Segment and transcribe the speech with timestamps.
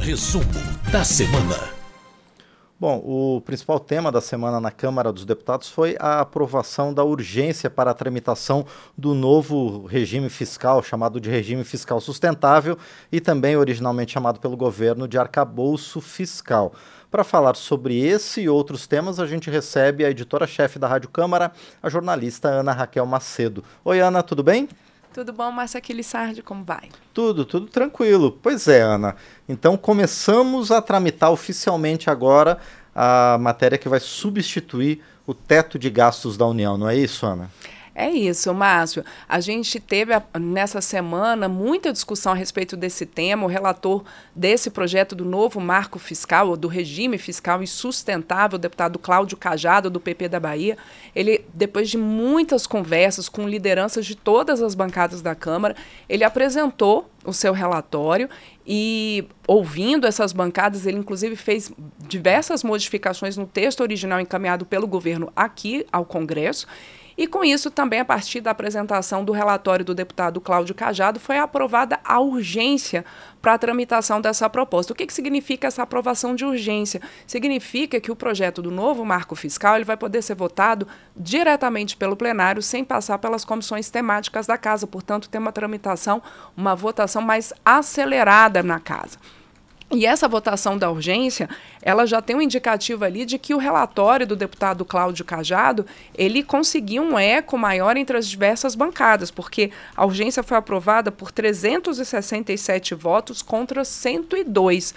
[0.00, 0.44] Resumo
[0.90, 1.58] da semana.
[2.80, 7.68] Bom, o principal tema da semana na Câmara dos Deputados foi a aprovação da urgência
[7.68, 8.64] para a tramitação
[8.96, 12.78] do novo regime fiscal, chamado de regime fiscal sustentável,
[13.12, 16.72] e também originalmente chamado pelo governo de arcabouço fiscal.
[17.10, 21.52] Para falar sobre esse e outros temas, a gente recebe a editora-chefe da Rádio Câmara,
[21.82, 23.62] a jornalista Ana Raquel Macedo.
[23.84, 24.66] Oi, Ana, tudo bem?
[25.12, 26.88] Tudo bom, Márcia Aquilissardi, como vai?
[27.12, 28.38] Tudo, tudo tranquilo.
[28.40, 29.16] Pois é, Ana.
[29.48, 32.58] Então começamos a tramitar oficialmente agora
[32.94, 37.50] a matéria que vai substituir o teto de gastos da União, não é isso, Ana?
[37.94, 39.04] É isso, Márcio.
[39.28, 43.44] A gente teve nessa semana muita discussão a respeito desse tema.
[43.44, 44.04] O relator
[44.34, 50.00] desse projeto do novo marco fiscal, do regime fiscal insustentável, o deputado Cláudio Cajado, do
[50.00, 50.78] PP da Bahia,
[51.14, 55.74] ele, depois de muitas conversas com lideranças de todas as bancadas da Câmara,
[56.08, 58.30] ele apresentou o seu relatório
[58.66, 65.30] e ouvindo essas bancadas, ele inclusive fez diversas modificações no texto original encaminhado pelo governo
[65.34, 66.66] aqui ao Congresso.
[67.20, 71.36] E com isso, também a partir da apresentação do relatório do deputado Cláudio Cajado, foi
[71.36, 73.04] aprovada a urgência
[73.42, 74.94] para a tramitação dessa proposta.
[74.94, 76.98] O que, que significa essa aprovação de urgência?
[77.26, 82.16] Significa que o projeto do novo marco fiscal ele vai poder ser votado diretamente pelo
[82.16, 84.86] plenário, sem passar pelas comissões temáticas da casa.
[84.86, 86.22] Portanto, tem uma tramitação,
[86.56, 89.18] uma votação mais acelerada na casa.
[89.92, 91.48] E essa votação da urgência,
[91.82, 96.44] ela já tem um indicativo ali de que o relatório do deputado Cláudio Cajado, ele
[96.44, 102.94] conseguiu um eco maior entre as diversas bancadas, porque a urgência foi aprovada por 367
[102.94, 104.94] votos contra 102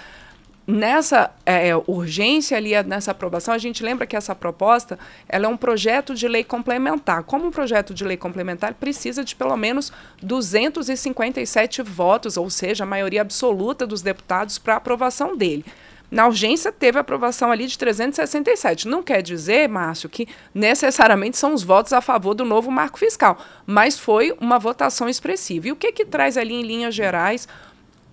[0.66, 4.98] nessa é, urgência ali, nessa aprovação, a gente lembra que essa proposta
[5.28, 7.24] ela é um projeto de lei complementar.
[7.24, 9.92] Como um projeto de lei complementar, precisa de pelo menos
[10.22, 15.66] 257 votos, ou seja, a maioria absoluta dos deputados para aprovação dele.
[16.14, 18.88] Na urgência, teve aprovação ali de 367.
[18.88, 23.36] Não quer dizer, Márcio, que necessariamente são os votos a favor do novo marco fiscal,
[23.66, 25.70] mas foi uma votação expressiva.
[25.70, 27.48] E o que, que traz ali em linhas gerais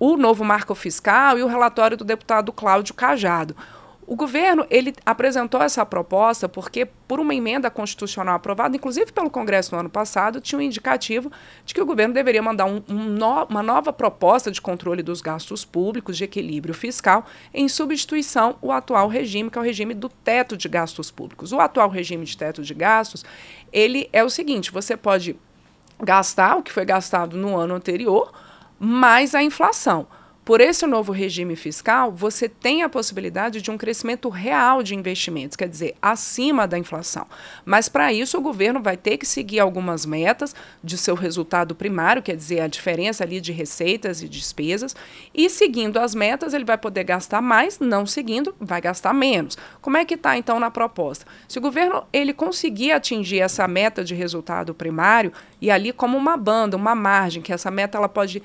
[0.00, 3.54] o novo marco fiscal e o relatório do deputado Cláudio Cajado.
[4.06, 9.72] O governo ele apresentou essa proposta porque, por uma emenda constitucional aprovada, inclusive pelo Congresso
[9.72, 11.30] no ano passado, tinha um indicativo
[11.64, 15.20] de que o governo deveria mandar um, um no, uma nova proposta de controle dos
[15.20, 17.24] gastos públicos, de equilíbrio fiscal,
[17.54, 21.52] em substituição ao atual regime, que é o regime do teto de gastos públicos.
[21.52, 23.24] O atual regime de teto de gastos,
[23.72, 25.38] ele é o seguinte: você pode
[26.02, 28.32] gastar o que foi gastado no ano anterior
[28.80, 30.06] mais a inflação.
[30.42, 35.54] Por esse novo regime fiscal, você tem a possibilidade de um crescimento real de investimentos,
[35.54, 37.26] quer dizer, acima da inflação.
[37.64, 40.52] Mas para isso o governo vai ter que seguir algumas metas
[40.82, 44.96] de seu resultado primário, quer dizer, a diferença ali de receitas e despesas,
[45.32, 49.56] e seguindo as metas ele vai poder gastar mais, não seguindo, vai gastar menos.
[49.80, 51.26] Como é que está então na proposta?
[51.46, 56.36] Se o governo ele conseguir atingir essa meta de resultado primário e ali como uma
[56.36, 58.42] banda, uma margem, que essa meta ela pode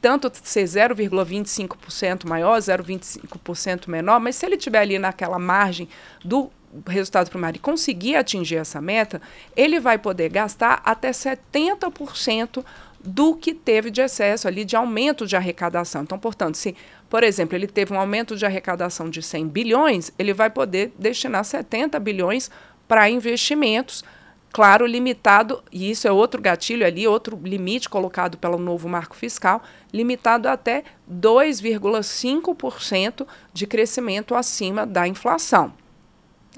[0.00, 5.88] tanto ser 0,25% maior, 0,25% menor, mas se ele tiver ali naquela margem
[6.24, 6.50] do
[6.86, 9.20] resultado primário e conseguir atingir essa meta,
[9.56, 12.64] ele vai poder gastar até 70%
[13.02, 16.02] do que teve de excesso ali de aumento de arrecadação.
[16.02, 16.76] Então, portanto, se,
[17.08, 21.44] por exemplo, ele teve um aumento de arrecadação de 100 bilhões, ele vai poder destinar
[21.44, 22.50] 70 bilhões
[22.86, 24.04] para investimentos
[24.52, 29.62] claro, limitado, e isso é outro gatilho ali, outro limite colocado pelo novo marco fiscal,
[29.92, 35.72] limitado até 2,5% de crescimento acima da inflação.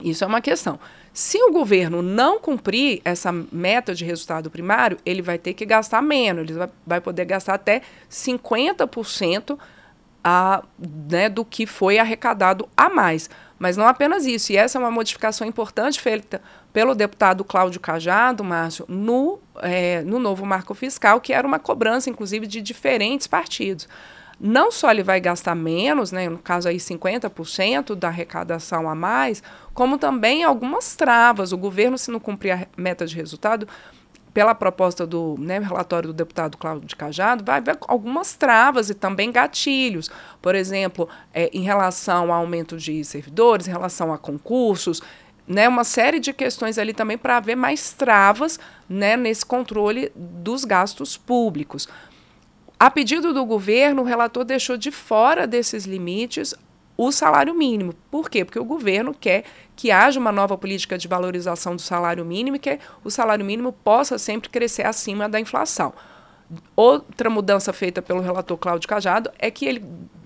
[0.02, 0.78] Isso é uma questão.
[1.12, 6.00] Se o governo não cumprir essa meta de resultado primário, ele vai ter que gastar
[6.00, 9.58] menos, ele vai poder gastar até 50%
[10.22, 10.62] a,
[11.10, 13.28] né, do que foi arrecadado a mais.
[13.60, 16.40] Mas não apenas isso, e essa é uma modificação importante feita
[16.72, 22.08] pelo deputado Cláudio Cajado, Márcio, no, é, no novo marco fiscal, que era uma cobrança,
[22.08, 23.86] inclusive, de diferentes partidos.
[24.40, 29.42] Não só ele vai gastar menos, né, no caso aí 50% da arrecadação a mais,
[29.74, 31.52] como também algumas travas.
[31.52, 33.68] O governo, se não cumprir a meta de resultado,
[34.32, 39.32] pela proposta do né, relatório do deputado Cláudio Cajado, vai haver algumas travas e também
[39.32, 40.10] gatilhos.
[40.40, 45.02] Por exemplo, é, em relação ao aumento de servidores, em relação a concursos,
[45.46, 50.64] né, uma série de questões ali também para haver mais travas né, nesse controle dos
[50.64, 51.88] gastos públicos.
[52.78, 56.54] A pedido do governo, o relator deixou de fora desses limites
[57.02, 57.94] o salário mínimo.
[58.10, 58.44] Por quê?
[58.44, 59.44] Porque o governo quer
[59.74, 63.72] que haja uma nova política de valorização do salário mínimo e que o salário mínimo
[63.72, 65.94] possa sempre crescer acima da inflação.
[66.76, 69.82] Outra mudança feita pelo relator Cláudio Cajado é que ele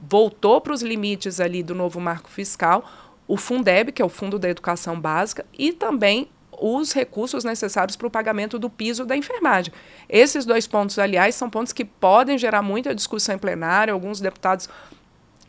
[0.09, 2.85] voltou para os limites ali do novo marco fiscal
[3.29, 6.29] o Fundeb, que é o Fundo da Educação Básica, e também
[6.61, 9.73] os recursos necessários para o pagamento do piso da enfermagem.
[10.09, 13.95] Esses dois pontos, aliás, são pontos que podem gerar muita discussão em plenário.
[13.95, 14.69] Alguns deputados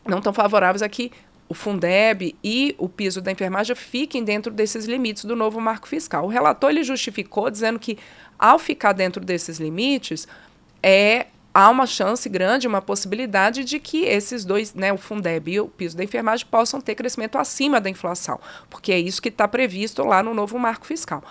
[0.06, 1.10] não estão favoráveis a que
[1.48, 6.24] o Fundeb e o piso da enfermagem fiquem dentro desses limites do novo marco fiscal.
[6.24, 7.98] O relator ele justificou dizendo que,
[8.38, 10.26] ao ficar dentro desses limites,
[10.82, 15.60] é há uma chance grande, uma possibilidade de que esses dois, né, o Fundeb e
[15.60, 18.38] o piso da enfermagem, possam ter crescimento acima da inflação,
[18.68, 21.22] porque é isso que está previsto lá no novo marco fiscal.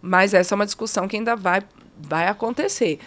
[0.00, 1.62] Mas essa é uma discussão que ainda vai,
[1.98, 3.00] vai acontecer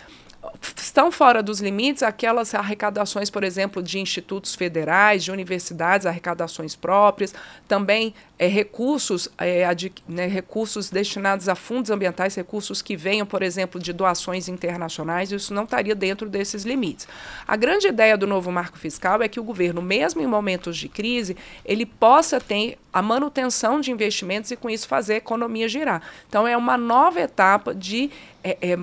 [0.95, 7.33] estão fora dos limites aquelas arrecadações, por exemplo, de institutos federais, de universidades, arrecadações próprias,
[7.67, 9.65] também é, recursos, é,
[10.07, 15.53] né, recursos destinados a fundos ambientais, recursos que venham, por exemplo, de doações internacionais, isso
[15.53, 17.07] não estaria dentro desses limites.
[17.47, 20.87] A grande ideia do novo marco fiscal é que o governo, mesmo em momentos de
[20.87, 26.01] crise, ele possa ter a manutenção de investimentos e, com isso, fazer a economia girar.
[26.29, 28.09] Então, é uma nova etapa de
[28.43, 28.77] é,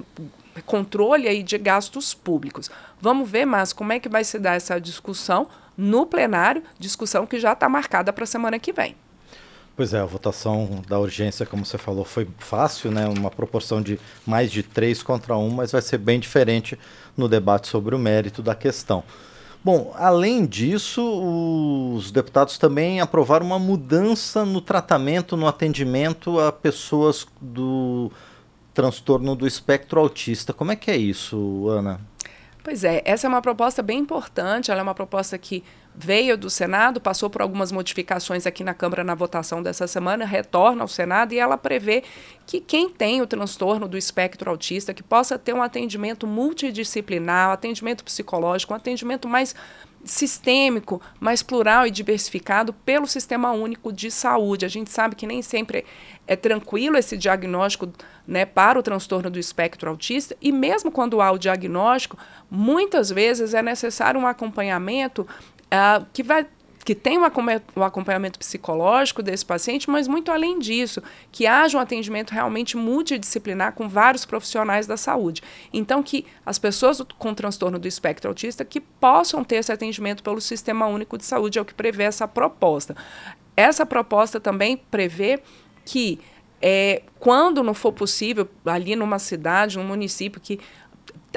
[0.61, 2.71] controle aí de gastos públicos.
[3.01, 7.39] Vamos ver, mas como é que vai se dar essa discussão no plenário, discussão que
[7.39, 8.95] já está marcada para a semana que vem.
[9.75, 13.07] Pois é, a votação da urgência, como você falou, foi fácil, né?
[13.09, 16.79] Uma proporção de mais de três contra um, mas vai ser bem diferente
[17.17, 19.03] no debate sobre o mérito da questão.
[19.65, 21.01] Bom, além disso,
[21.97, 28.11] os deputados também aprovaram uma mudança no tratamento, no atendimento a pessoas do
[28.75, 30.53] transtorno do espectro autista.
[30.53, 32.01] Como é que é isso, Ana?
[32.63, 36.49] Pois é, essa é uma proposta bem importante, ela é uma proposta que veio do
[36.49, 41.35] Senado, passou por algumas modificações aqui na Câmara na votação dessa semana, retorna ao Senado
[41.35, 42.03] e ela prevê
[42.47, 47.53] que quem tem o transtorno do espectro autista, que possa ter um atendimento multidisciplinar, um
[47.53, 49.55] atendimento psicológico, um atendimento mais
[50.05, 54.65] sistêmico, mais plural e diversificado pelo Sistema Único de Saúde.
[54.65, 55.85] A gente sabe que nem sempre
[56.27, 57.93] é tranquilo esse diagnóstico
[58.27, 62.19] né, para o transtorno do espectro autista, e mesmo quando há o diagnóstico,
[62.51, 65.27] muitas vezes é necessário um acompanhamento
[65.73, 66.47] uh, que vai
[66.85, 72.33] que tem um acompanhamento psicológico desse paciente, mas muito além disso, que haja um atendimento
[72.33, 75.43] realmente multidisciplinar com vários profissionais da saúde.
[75.73, 80.41] Então, que as pessoas com transtorno do espectro autista que possam ter esse atendimento pelo
[80.41, 82.97] Sistema Único de Saúde, é o que prevê essa proposta.
[83.57, 85.41] Essa proposta também prevê
[85.85, 86.19] que
[86.61, 90.61] é, quando não for possível, ali numa cidade, num município que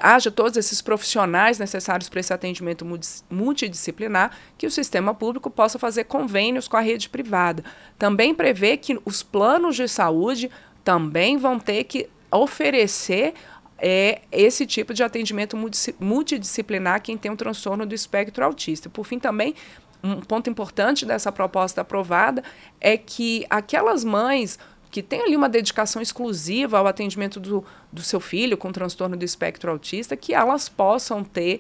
[0.01, 2.85] haja todos esses profissionais necessários para esse atendimento
[3.29, 7.63] multidisciplinar, que o sistema público possa fazer convênios com a rede privada.
[7.97, 10.49] Também prevê que os planos de saúde
[10.83, 13.33] também vão ter que oferecer
[13.77, 15.57] é, esse tipo de atendimento
[15.99, 18.89] multidisciplinar quem tem um transtorno do espectro autista.
[18.89, 19.55] Por fim, também
[20.03, 22.43] um ponto importante dessa proposta aprovada
[22.79, 24.59] é que aquelas mães
[24.95, 29.25] que tem ali uma dedicação exclusiva ao atendimento do, do seu filho com transtorno do
[29.25, 31.59] espectro autista, que elas possam ter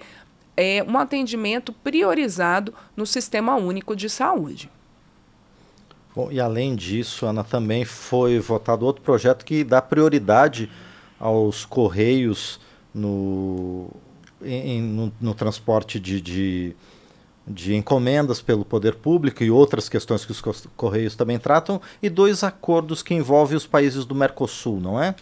[0.55, 4.69] é, um atendimento priorizado no Sistema Único de Saúde.
[6.15, 10.71] Bom, e além disso, Ana, também foi votado outro projeto que dá prioridade
[11.19, 12.61] aos Correios
[12.93, 13.89] no,
[14.41, 16.75] em, no, no transporte de, de
[17.47, 20.41] de encomendas pelo poder público e outras questões que os
[20.75, 25.15] Correios também tratam, e dois acordos que envolvem os países do Mercosul, não é?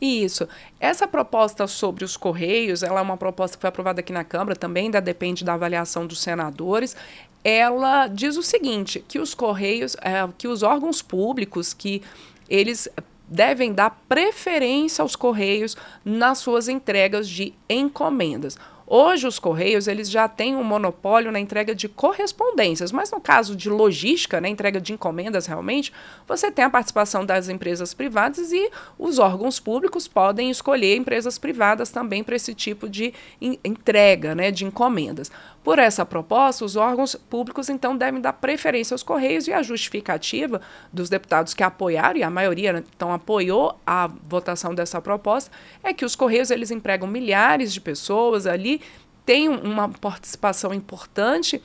[0.00, 0.48] Isso.
[0.80, 4.56] Essa proposta sobre os Correios, ela é uma proposta que foi aprovada aqui na Câmara,
[4.56, 6.96] também ainda depende da avaliação dos senadores.
[7.42, 12.02] Ela diz o seguinte, que os Correios, é, que os órgãos públicos, que
[12.48, 12.88] eles
[13.28, 18.58] devem dar preferência aos Correios nas suas entregas de encomendas.
[18.86, 23.56] Hoje os correios eles já têm um monopólio na entrega de correspondências, mas no caso
[23.56, 25.92] de logística, né, entrega de encomendas realmente,
[26.28, 31.90] você tem a participação das empresas privadas e os órgãos públicos podem escolher empresas privadas
[31.90, 35.32] também para esse tipo de entrega, né, de encomendas.
[35.64, 40.60] Por essa proposta, os órgãos públicos então devem dar preferência aos correios e a justificativa
[40.92, 45.50] dos deputados que apoiaram e a maioria então apoiou a votação dessa proposta
[45.82, 48.82] é que os correios eles empregam milhares de pessoas ali
[49.24, 51.62] tem uma participação importante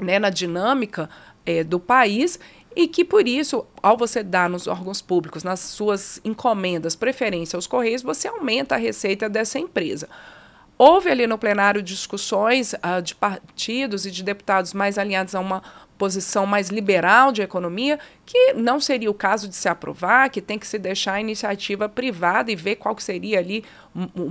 [0.00, 1.10] né, na dinâmica
[1.44, 2.40] é, do país
[2.74, 7.66] e que, por isso, ao você dar nos órgãos públicos, nas suas encomendas, preferência aos
[7.66, 10.08] Correios, você aumenta a receita dessa empresa.
[10.78, 15.62] Houve ali no plenário discussões uh, de partidos e de deputados mais alinhados a uma
[15.96, 20.58] posição mais liberal de economia, que não seria o caso de se aprovar, que tem
[20.58, 23.64] que se deixar a iniciativa privada e ver qual que seria ali
[23.94, 24.30] o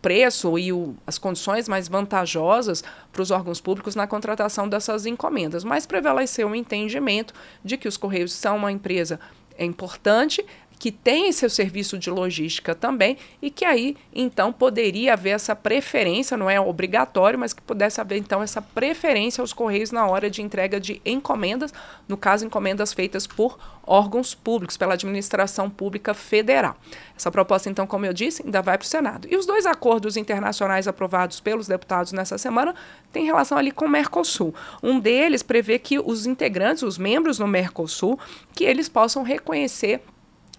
[0.00, 5.64] preço e o, as condições mais vantajosas para os órgãos públicos na contratação dessas encomendas.
[5.64, 9.18] Mas prevaleceu o entendimento de que os Correios são uma empresa
[9.58, 10.44] importante
[10.80, 16.38] que tem seu serviço de logística também e que aí então poderia haver essa preferência,
[16.38, 20.40] não é obrigatório, mas que pudesse haver então essa preferência aos correios na hora de
[20.40, 21.70] entrega de encomendas,
[22.08, 26.74] no caso encomendas feitas por órgãos públicos, pela administração pública federal.
[27.14, 29.28] Essa proposta então, como eu disse, ainda vai para o Senado.
[29.30, 32.74] E os dois acordos internacionais aprovados pelos deputados nessa semana
[33.12, 34.54] têm relação ali com o Mercosul.
[34.82, 38.18] Um deles prevê que os integrantes, os membros no Mercosul,
[38.54, 40.00] que eles possam reconhecer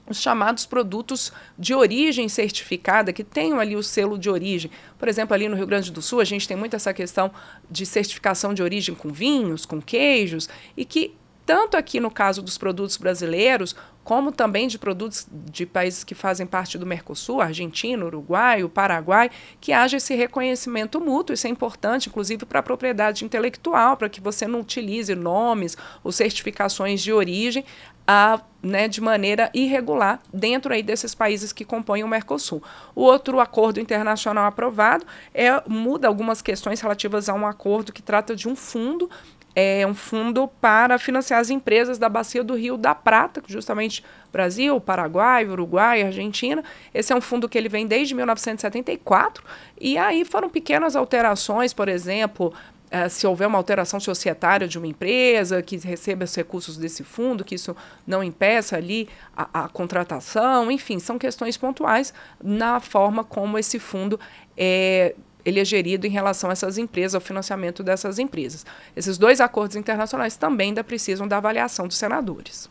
[0.07, 4.71] os chamados produtos de origem certificada, que tenham ali o selo de origem.
[4.97, 7.31] Por exemplo, ali no Rio Grande do Sul, a gente tem muito essa questão
[7.69, 11.15] de certificação de origem com vinhos, com queijos, e que
[11.45, 16.45] tanto aqui no caso dos produtos brasileiros, como também de produtos de países que fazem
[16.47, 19.29] parte do Mercosul, Argentina, Uruguai, o Paraguai,
[19.59, 21.33] que haja esse reconhecimento mútuo.
[21.33, 26.11] Isso é importante, inclusive, para a propriedade intelectual, para que você não utilize nomes ou
[26.11, 27.63] certificações de origem
[28.07, 32.61] a, né, de maneira irregular dentro aí desses países que compõem o Mercosul.
[32.95, 38.35] O outro acordo internacional aprovado é, muda algumas questões relativas a um acordo que trata
[38.35, 39.09] de um fundo
[39.55, 44.79] é um fundo para financiar as empresas da bacia do Rio da Prata, justamente Brasil,
[44.79, 46.63] Paraguai, Uruguai, Argentina.
[46.93, 49.43] Esse é um fundo que ele vem desde 1974
[49.79, 52.53] e aí foram pequenas alterações, por exemplo,
[52.91, 57.45] Uh, se houver uma alteração societária de uma empresa que receba os recursos desse fundo,
[57.45, 57.73] que isso
[58.05, 64.19] não impeça ali a, a, contratação, enfim, são questões pontuais na forma como esse fundo
[64.57, 68.65] é ele é gerido em relação a essas empresas, ao financiamento dessas empresas.
[68.95, 72.69] Esses dois acordos internacionais também ainda precisam da avaliação dos senadores.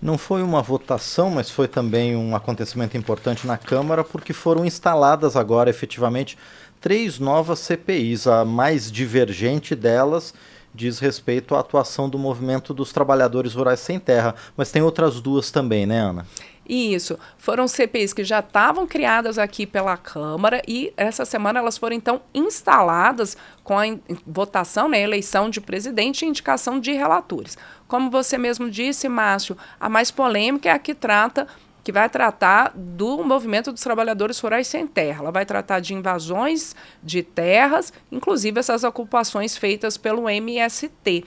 [0.00, 5.34] Não foi uma votação, mas foi também um acontecimento importante na Câmara, porque foram instaladas
[5.34, 6.38] agora efetivamente
[6.80, 8.26] três novas CPIs.
[8.26, 10.34] A mais divergente delas
[10.74, 15.50] diz respeito à atuação do movimento dos trabalhadores rurais sem terra, mas tem outras duas
[15.50, 16.26] também, né, Ana?
[16.68, 17.18] Isso.
[17.38, 22.20] Foram CPIs que já estavam criadas aqui pela Câmara e essa semana elas foram então
[22.34, 23.84] instaladas com a
[24.26, 27.56] votação, né, eleição de presidente e indicação de relatores.
[27.86, 31.46] Como você mesmo disse, Márcio, a mais polêmica é a que trata
[31.88, 35.22] que vai tratar do movimento dos trabalhadores rurais sem terra.
[35.22, 41.24] Ela vai tratar de invasões de terras, inclusive essas ocupações feitas pelo MST.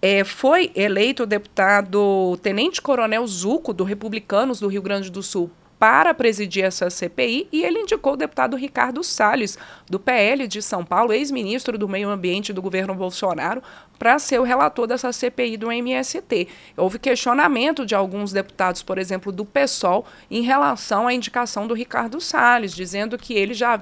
[0.00, 5.50] É, foi eleito o deputado Tenente Coronel Zuco, do Republicanos do Rio Grande do Sul,
[5.82, 9.58] para presidir essa CPI e ele indicou o deputado Ricardo Salles,
[9.90, 13.60] do PL de São Paulo, ex-ministro do Meio Ambiente do governo Bolsonaro,
[13.98, 16.46] para ser o relator dessa CPI do MST.
[16.76, 22.20] Houve questionamento de alguns deputados, por exemplo, do PSOL, em relação à indicação do Ricardo
[22.20, 23.80] Salles, dizendo que ele já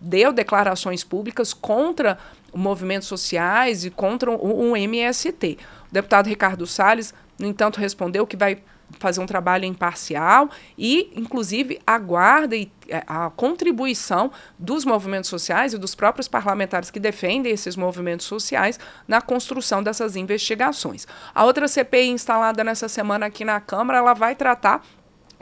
[0.00, 2.16] deu declarações públicas contra
[2.54, 5.58] movimentos sociais e contra o, o MST.
[5.90, 8.62] O deputado Ricardo Salles, no entanto, respondeu que vai
[8.98, 12.68] fazer um trabalho imparcial e, inclusive, aguarda é,
[13.06, 19.20] a contribuição dos movimentos sociais e dos próprios parlamentares que defendem esses movimentos sociais na
[19.20, 21.06] construção dessas investigações.
[21.34, 24.82] A outra CPI instalada nessa semana aqui na Câmara, ela vai tratar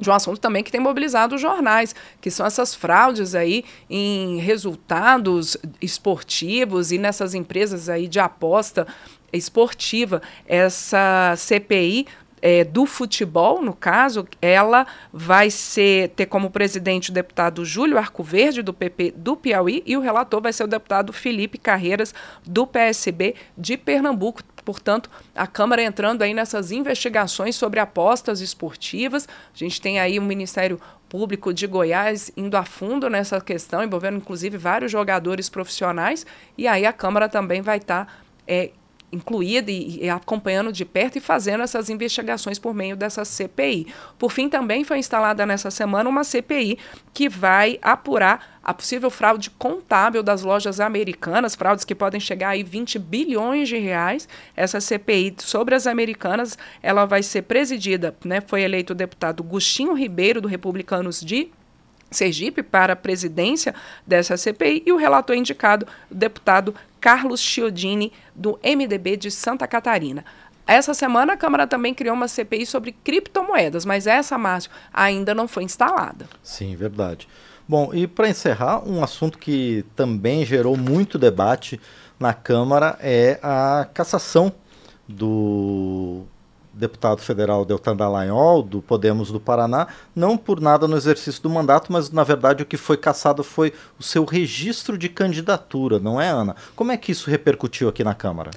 [0.01, 4.39] de um assunto também que tem mobilizado os jornais, que são essas fraudes aí em
[4.39, 8.87] resultados esportivos e nessas empresas aí de aposta
[9.33, 10.23] esportiva.
[10.47, 12.07] Essa CPI
[12.41, 18.63] é, do futebol, no caso, ela vai ser ter como presidente o deputado Júlio Arcoverde,
[18.63, 22.15] do PP do Piauí, e o relator vai ser o deputado Felipe Carreiras,
[22.45, 24.43] do PSB de Pernambuco.
[24.65, 29.27] Portanto, a Câmara entrando aí nessas investigações sobre apostas esportivas.
[29.27, 30.79] A gente tem aí o Ministério
[31.09, 36.27] Público de Goiás indo a fundo nessa questão, envolvendo inclusive vários jogadores profissionais.
[36.57, 38.13] E aí a Câmara também vai estar tá,
[38.47, 38.73] é,
[39.11, 43.87] incluída e, e, acompanhando de perto e fazendo essas investigações por meio dessa CPI.
[44.19, 46.79] Por fim, também foi instalada nessa semana uma CPI
[47.13, 52.63] que vai apurar a possível fraude contábil das lojas americanas, fraudes que podem chegar a
[52.63, 54.29] 20 bilhões de reais.
[54.55, 59.95] Essa CPI sobre as americanas, ela vai ser presidida, né, foi eleito o deputado Gustinho
[59.95, 61.51] Ribeiro, do Republicanos de
[62.11, 63.75] Sergipe para a presidência
[64.07, 70.25] dessa CPI e o relator indicado, o deputado Carlos Chiodini, do MDB de Santa Catarina.
[70.67, 75.49] Essa semana a Câmara também criou uma CPI sobre criptomoedas, mas essa, Márcio, ainda não
[75.49, 76.29] foi instalada.
[76.43, 77.27] Sim, verdade.
[77.67, 81.81] Bom, e para encerrar, um assunto que também gerou muito debate
[82.19, 84.53] na Câmara é a cassação
[85.07, 86.25] do
[86.79, 91.93] deputado federal Deltan Dallagnol, do Podemos do Paraná, não por nada no exercício do mandato,
[91.93, 96.29] mas na verdade o que foi cassado foi o seu registro de candidatura, não é,
[96.29, 96.55] Ana?
[96.77, 98.51] Como é que isso repercutiu aqui na Câmara?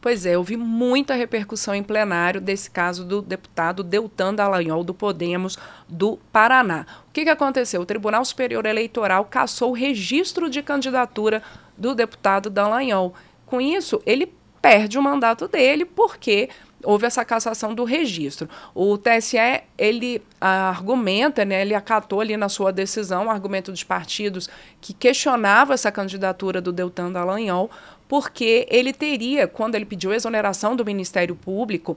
[0.00, 5.58] Pois é, vi muita repercussão em plenário desse caso do deputado Deltan Dallagnol, do Podemos
[5.88, 6.86] do Paraná.
[7.08, 7.80] O que, que aconteceu?
[7.80, 11.42] O Tribunal Superior Eleitoral cassou o registro de candidatura
[11.76, 13.12] do deputado Dallagnol.
[13.44, 14.32] Com isso, ele
[14.62, 16.48] perde o mandato dele porque
[16.82, 18.48] houve essa cassação do registro.
[18.74, 19.36] O TSE,
[19.76, 24.48] ele argumenta, né, ele acatou ali na sua decisão o argumento dos partidos
[24.80, 27.70] que questionava essa candidatura do Deltan Dallagnol,
[28.08, 31.96] porque ele teria, quando ele pediu exoneração do Ministério Público,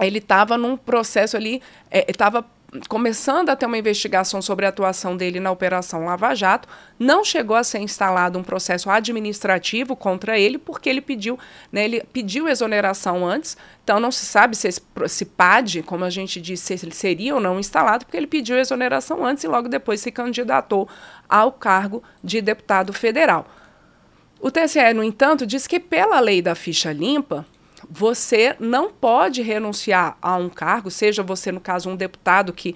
[0.00, 1.62] ele estava num processo ali,
[2.08, 6.68] estava é, começando a ter uma investigação sobre a atuação dele na Operação Lava Jato,
[6.98, 11.38] não chegou a ser instalado um processo administrativo contra ele, porque ele pediu,
[11.70, 16.40] né, ele pediu exoneração antes, então não se sabe se esse PAD, como a gente
[16.40, 20.00] disse, se ele seria ou não instalado, porque ele pediu exoneração antes e logo depois
[20.00, 20.88] se candidatou
[21.28, 23.46] ao cargo de deputado federal.
[24.40, 27.46] O TSE, no entanto, diz que pela lei da ficha limpa,
[27.94, 32.74] você não pode renunciar a um cargo, seja você, no caso, um deputado que,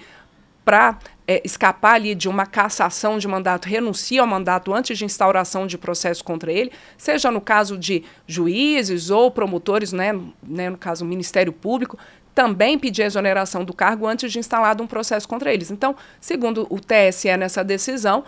[0.62, 5.66] para é, escapar ali de uma cassação de mandato, renuncia ao mandato antes de instauração
[5.66, 10.12] de processo contra ele, seja no caso de juízes ou promotores, né,
[10.46, 11.99] né, no caso, Ministério Público,
[12.35, 15.70] também pedir exoneração do cargo antes de instalado um processo contra eles.
[15.70, 18.23] Então, segundo o TSE nessa decisão,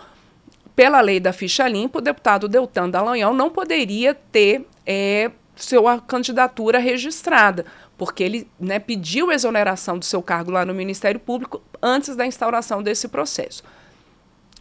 [0.75, 6.79] pela lei da ficha limpa, o deputado Deltan Dallagnol não poderia ter é, sua candidatura
[6.79, 7.65] registrada,
[7.97, 12.81] porque ele né, pediu exoneração do seu cargo lá no Ministério Público antes da instauração
[12.81, 13.63] desse processo.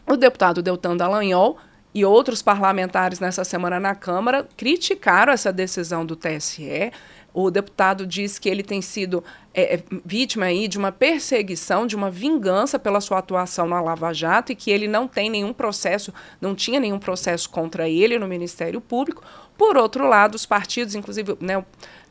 [0.07, 1.59] O deputado Deltan Dallagnol
[1.95, 6.93] e outros parlamentares nessa semana na Câmara criticaram essa decisão do TSE.
[7.33, 9.23] O deputado diz que ele tem sido
[9.55, 14.13] é, é, vítima aí de uma perseguição, de uma vingança pela sua atuação na Lava
[14.13, 18.27] Jato e que ele não tem nenhum processo, não tinha nenhum processo contra ele no
[18.27, 19.23] Ministério Público.
[19.57, 21.65] Por outro lado, os partidos, inclusive né,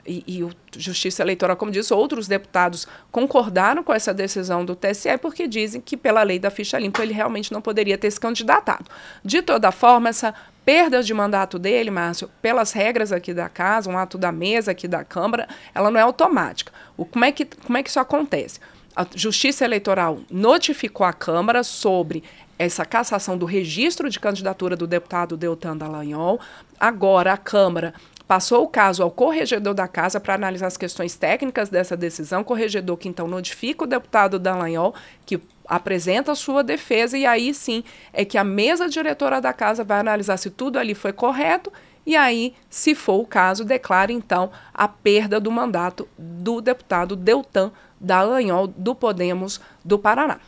[0.07, 5.17] e, e o Justiça Eleitoral, como disse, outros deputados concordaram com essa decisão do TSE
[5.17, 8.85] porque dizem que, pela lei da ficha limpa, ele realmente não poderia ter se candidatado.
[9.23, 10.33] De toda forma, essa
[10.67, 14.85] perda de mandato dele, Márcio, pelas regras aqui da casa, um ato da mesa aqui
[14.85, 16.73] da Câmara, ela não é automática.
[16.97, 18.59] O, como, é que, como é que isso acontece?
[18.93, 22.21] A Justiça Eleitoral notificou a Câmara sobre
[22.59, 26.37] essa cassação do registro de candidatura do deputado Deltan Dallagnol.
[26.77, 27.93] Agora a Câmara
[28.27, 32.97] passou o caso ao corregedor da casa para analisar as questões técnicas dessa decisão, corregedor
[32.97, 34.93] que então notifica o deputado Dallagnol,
[35.25, 39.83] que apresenta a sua defesa, e aí sim é que a mesa diretora da casa
[39.83, 41.71] vai analisar se tudo ali foi correto,
[42.05, 47.69] e aí, se for o caso, declara então a perda do mandato do deputado Deltan
[47.99, 50.39] Dallagnol do Podemos do Paraná.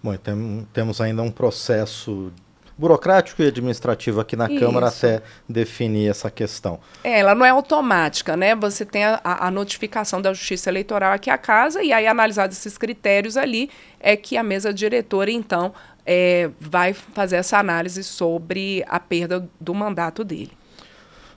[0.00, 2.30] Bom, tem, temos ainda um processo
[2.76, 4.58] burocrático e administrativo aqui na Isso.
[4.58, 6.78] Câmara até definir essa questão.
[7.02, 8.54] É, ela não é automática, né?
[8.54, 12.76] Você tem a, a, notificação da Justiça Eleitoral aqui à casa e aí, analisados esses
[12.76, 15.72] critérios ali, é que a mesa diretora, então,
[16.04, 20.52] é, vai fazer essa análise sobre a perda do mandato dele.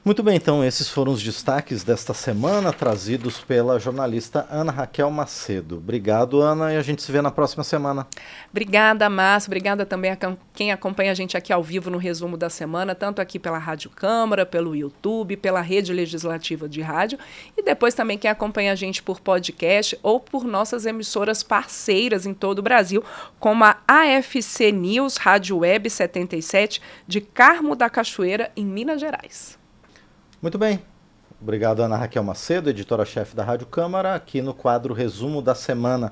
[0.08, 5.80] Muito bem, então esses foram os destaques desta semana trazidos pela jornalista Ana Raquel Macedo.
[5.80, 8.08] Obrigado, Ana, e a gente se vê na próxima semana.
[8.50, 9.50] Obrigada, Márcio.
[9.50, 10.18] Obrigada também a
[10.54, 13.90] quem acompanha a gente aqui ao vivo no resumo da semana, tanto aqui pela Rádio
[13.90, 17.20] Câmara, pelo YouTube, pela Rede Legislativa de Rádio
[17.58, 22.34] e depois também quem acompanha a gente por podcast ou por nossas emissoras parceiras em
[22.34, 23.04] todo o Brasil,
[23.42, 29.57] como a AFC News Rádio Web 77 de Carmo da Cachoeira, em Minas Gerais.
[30.42, 30.80] Muito bem.
[31.42, 36.12] Obrigado, Ana Raquel Macedo, editora-chefe da Rádio Câmara, aqui no quadro Resumo da Semana.